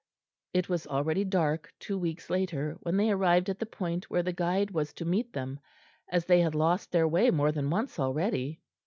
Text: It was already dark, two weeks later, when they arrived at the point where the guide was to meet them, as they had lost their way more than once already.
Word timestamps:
It 0.51 0.67
was 0.67 0.87
already 0.87 1.23
dark, 1.23 1.71
two 1.79 1.95
weeks 1.95 2.31
later, 2.31 2.75
when 2.81 2.97
they 2.97 3.11
arrived 3.11 3.51
at 3.51 3.59
the 3.59 3.67
point 3.67 4.09
where 4.09 4.23
the 4.23 4.33
guide 4.33 4.71
was 4.71 4.93
to 4.93 5.05
meet 5.05 5.31
them, 5.33 5.59
as 6.09 6.25
they 6.25 6.41
had 6.41 6.55
lost 6.55 6.91
their 6.91 7.07
way 7.07 7.29
more 7.29 7.51
than 7.51 7.69
once 7.69 7.99
already. 7.99 8.59